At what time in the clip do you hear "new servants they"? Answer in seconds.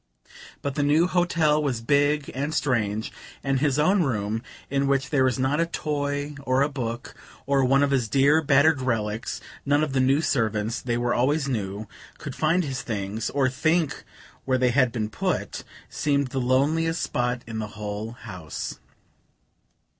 9.99-10.97